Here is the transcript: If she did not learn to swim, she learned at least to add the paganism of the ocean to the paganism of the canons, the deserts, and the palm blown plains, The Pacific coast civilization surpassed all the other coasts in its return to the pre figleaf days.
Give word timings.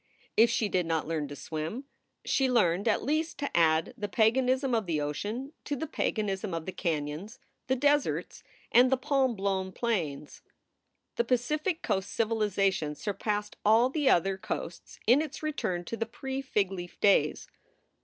If 0.35 0.49
she 0.49 0.67
did 0.67 0.87
not 0.87 1.07
learn 1.07 1.27
to 1.27 1.35
swim, 1.35 1.83
she 2.25 2.49
learned 2.49 2.87
at 2.87 3.03
least 3.03 3.37
to 3.37 3.55
add 3.55 3.93
the 3.95 4.07
paganism 4.07 4.73
of 4.73 4.87
the 4.87 4.99
ocean 4.99 5.53
to 5.65 5.75
the 5.75 5.85
paganism 5.85 6.55
of 6.55 6.65
the 6.65 6.71
canons, 6.71 7.37
the 7.67 7.75
deserts, 7.75 8.41
and 8.71 8.91
the 8.91 8.97
palm 8.97 9.35
blown 9.35 9.71
plains, 9.71 10.41
The 11.17 11.23
Pacific 11.23 11.83
coast 11.83 12.09
civilization 12.11 12.95
surpassed 12.95 13.57
all 13.63 13.91
the 13.91 14.09
other 14.09 14.39
coasts 14.39 14.99
in 15.05 15.21
its 15.21 15.43
return 15.43 15.83
to 15.85 15.95
the 15.97 16.07
pre 16.07 16.41
figleaf 16.41 16.99
days. 16.99 17.47